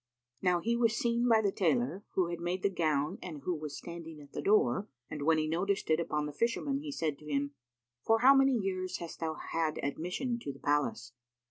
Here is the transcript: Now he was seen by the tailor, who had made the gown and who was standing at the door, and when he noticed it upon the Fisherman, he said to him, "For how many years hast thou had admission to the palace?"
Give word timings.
Now 0.41 0.61
he 0.61 0.75
was 0.75 0.97
seen 0.97 1.29
by 1.29 1.41
the 1.43 1.51
tailor, 1.51 2.03
who 2.15 2.29
had 2.29 2.39
made 2.39 2.63
the 2.63 2.71
gown 2.71 3.19
and 3.21 3.41
who 3.43 3.53
was 3.53 3.77
standing 3.77 4.19
at 4.19 4.31
the 4.31 4.41
door, 4.41 4.87
and 5.11 5.21
when 5.21 5.37
he 5.37 5.45
noticed 5.47 5.91
it 5.91 5.99
upon 5.99 6.25
the 6.25 6.33
Fisherman, 6.33 6.79
he 6.79 6.91
said 6.91 7.19
to 7.19 7.29
him, 7.31 7.51
"For 8.03 8.21
how 8.21 8.33
many 8.33 8.53
years 8.53 8.97
hast 8.97 9.19
thou 9.19 9.35
had 9.35 9.77
admission 9.83 10.39
to 10.39 10.51
the 10.51 10.57
palace?" 10.59 11.13